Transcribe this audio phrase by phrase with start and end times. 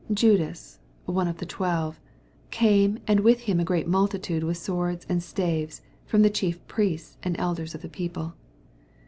[0.11, 1.99] Judas, one of the twelve,
[2.49, 7.17] came, ana with him a great multitude with Awords and staves, from the Chief Priests
[7.21, 8.33] and elders of the people.